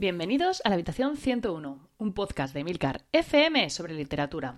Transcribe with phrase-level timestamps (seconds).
[0.00, 4.56] Bienvenidos a la Habitación 101, un podcast de Milcar FM sobre literatura,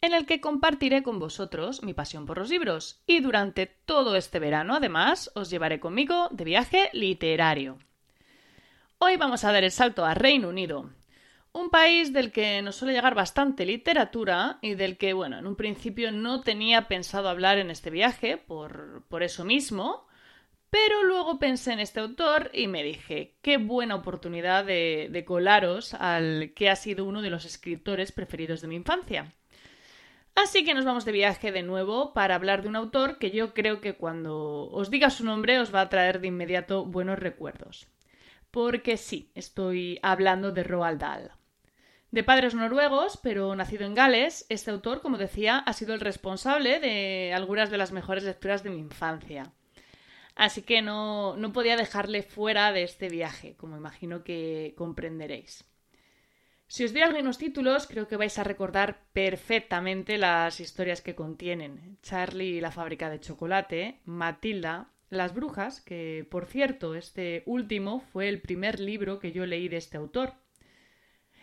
[0.00, 4.38] en el que compartiré con vosotros mi pasión por los libros y durante todo este
[4.38, 7.76] verano, además, os llevaré conmigo de viaje literario.
[8.98, 10.92] Hoy vamos a dar el salto a Reino Unido,
[11.52, 15.56] un país del que nos suele llegar bastante literatura y del que, bueno, en un
[15.56, 20.06] principio no tenía pensado hablar en este viaje, por, por eso mismo,
[20.74, 26.52] pero luego pensé en este autor y me dije, qué buena oportunidad de, colaros al
[26.56, 29.32] que ha sido uno de los escritores preferidos de mi infancia.
[30.34, 33.54] Así que nos vamos de viaje de nuevo para hablar de un autor que yo
[33.54, 37.86] creo que cuando os diga su nombre os va a traer de inmediato buenos recuerdos.
[38.50, 41.30] Porque sí, estoy hablando de Roald Dahl.
[42.10, 46.80] De padres noruegos, pero nacido en Gales, este autor, como decía, ha sido el responsable
[46.80, 49.52] de algunas de las mejores lecturas de mi infancia.
[50.34, 55.64] Así que no, no podía dejarle fuera de este viaje, como imagino que comprenderéis.
[56.66, 61.98] Si os doy algunos títulos, creo que vais a recordar perfectamente las historias que contienen.
[62.02, 68.28] Charlie y la fábrica de chocolate, Matilda, Las brujas, que por cierto, este último fue
[68.28, 70.32] el primer libro que yo leí de este autor.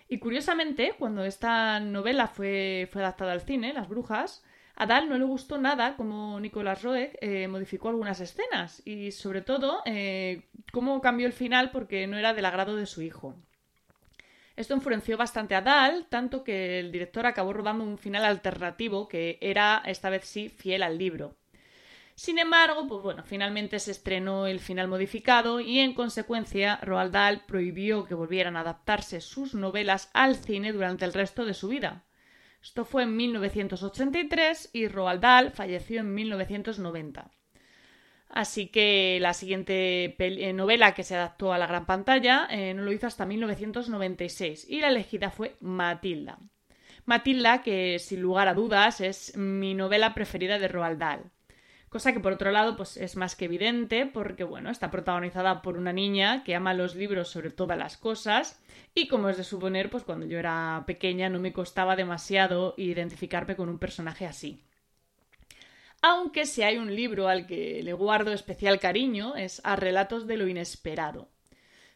[0.09, 4.43] Y curiosamente, cuando esta novela fue, fue adaptada al cine, Las Brujas,
[4.81, 9.43] a Dahl no le gustó nada como Nicolas Roeg eh, modificó algunas escenas y sobre
[9.43, 13.35] todo eh, cómo cambió el final porque no era del agrado de su hijo.
[14.55, 19.37] Esto influenció bastante a Dahl, tanto que el director acabó rodando un final alternativo que
[19.39, 21.35] era, esta vez sí, fiel al libro.
[22.15, 27.45] Sin embargo, pues bueno, finalmente se estrenó el final modificado y en consecuencia Roald Dahl
[27.45, 32.03] prohibió que volvieran a adaptarse sus novelas al cine durante el resto de su vida.
[32.61, 37.31] Esto fue en 1983 y Roald Dahl falleció en 1990.
[38.29, 42.83] Así que la siguiente eh, novela que se adaptó a la gran pantalla eh, no
[42.83, 46.39] lo hizo hasta 1996 y la elegida fue Matilda.
[47.05, 51.31] Matilda, que sin lugar a dudas es mi novela preferida de Roald Dahl.
[51.91, 55.75] Cosa que por otro lado pues es más que evidente porque bueno, está protagonizada por
[55.75, 58.63] una niña que ama los libros sobre todas las cosas
[58.95, 63.57] y como es de suponer, pues cuando yo era pequeña no me costaba demasiado identificarme
[63.57, 64.63] con un personaje así.
[66.01, 70.37] Aunque si hay un libro al que le guardo especial cariño es a Relatos de
[70.37, 71.27] lo Inesperado.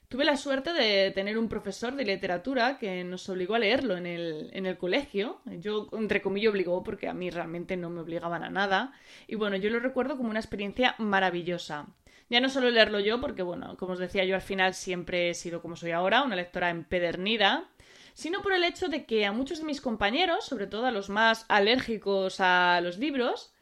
[0.08, 4.06] Tuve la suerte de tener un profesor de literatura que nos obligó a leerlo en
[4.06, 5.42] el, en el colegio.
[5.46, 8.94] Yo, entre comillas, obligó porque a mí realmente no me obligaban a nada.
[9.28, 11.88] Y bueno, yo lo recuerdo como una experiencia maravillosa.
[12.30, 15.34] Ya no solo leerlo yo, porque bueno, como os decía yo al final siempre he
[15.34, 17.70] sido como soy ahora, una lectora empedernida,
[18.14, 21.10] sino por el hecho de que a muchos de mis compañeros, sobre todo a los
[21.10, 23.55] más alérgicos a los libros,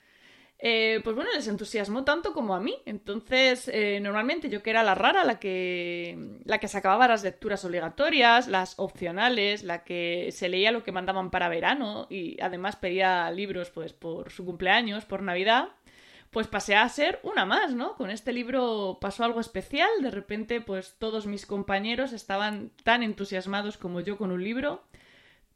[0.66, 2.74] eh, pues bueno, les entusiasmó tanto como a mí.
[2.86, 7.66] Entonces, eh, normalmente yo que era la rara, la que, la que sacaba las lecturas
[7.66, 13.30] obligatorias, las opcionales, la que se leía lo que mandaban para verano y además pedía
[13.32, 15.68] libros pues por su cumpleaños, por Navidad,
[16.32, 17.96] pues pasé a ser una más, ¿no?
[17.96, 23.78] Con este libro pasó algo especial, de repente pues todos mis compañeros estaban tan entusiasmados
[23.78, 24.86] como yo con un libro.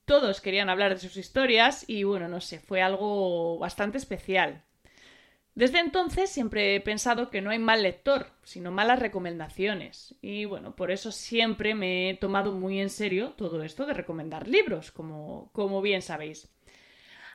[0.03, 4.66] Todos querían hablar de sus historias y bueno, no sé, fue algo bastante especial.
[5.57, 10.13] Desde entonces siempre he pensado que no hay mal lector, sino malas recomendaciones.
[10.22, 14.47] Y bueno, por eso siempre me he tomado muy en serio todo esto de recomendar
[14.47, 16.47] libros, como, como bien sabéis.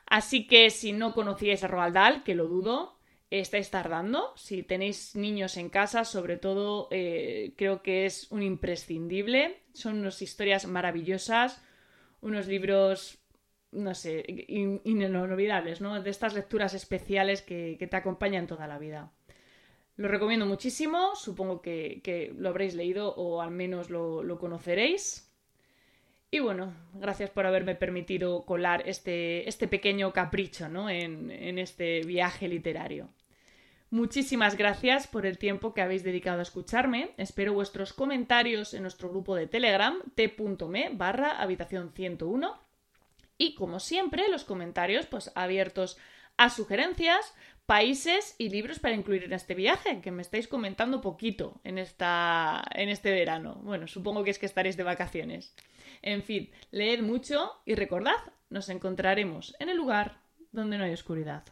[0.05, 2.97] Así que si no conocíais a Roald Dahl, que lo dudo,
[3.29, 4.31] estáis tardando.
[4.37, 9.63] Si tenéis niños en casa, sobre todo, eh, creo que es un imprescindible.
[9.73, 11.61] Son unas historias maravillosas,
[12.21, 13.19] unos libros
[13.73, 14.23] no sé,
[14.83, 16.01] inolvidables, ¿no?
[16.01, 19.11] De estas lecturas especiales que, te acompañan toda la vida.
[19.95, 25.29] Lo recomiendo muchísimo, supongo que, lo habréis leído o al menos lo, conoceréis.
[26.31, 30.89] Y bueno, gracias por haberme permitido colar este, este pequeño capricho ¿no?
[30.89, 33.09] en, en este viaje literario.
[33.91, 37.11] Muchísimas gracias por el tiempo que habéis dedicado a escucharme.
[37.17, 42.62] Espero vuestros comentarios en nuestro grupo de Telegram t.me barra habitación 101
[43.37, 45.97] y como siempre, los comentarios pues abiertos
[46.37, 47.33] a sugerencias,
[47.65, 52.63] países y libros para incluir en este viaje, que me estáis comentando poquito en, esta,
[52.71, 53.59] en este verano.
[53.63, 55.55] Bueno, supongo que es que estaréis de vacaciones.
[56.01, 58.17] En fin, leed mucho y recordad,
[58.49, 60.19] nos encontraremos en el lugar
[60.51, 61.43] donde no hay oscuridad.